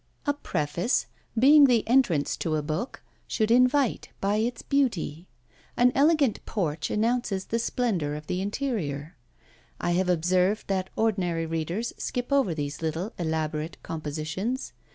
[0.25, 1.05] A preface,
[1.37, 5.27] being the entrance to a book, should invite by its beauty.
[5.77, 9.15] An elegant porch announces the splendour of the interior.
[9.79, 14.73] I have observed that ordinary readers skip over these little elaborate compositions.